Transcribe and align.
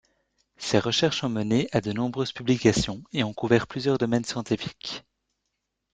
Ces 0.57 0.79
recherches 0.79 1.23
ont 1.23 1.29
mené 1.29 1.69
à 1.73 1.79
de 1.79 1.93
nombreuses 1.93 2.31
publications 2.31 3.03
et 3.13 3.23
ont 3.23 3.35
couvert 3.35 3.67
plusieurs 3.67 3.99
domaines 3.99 4.25
scientifiques. 4.25 5.03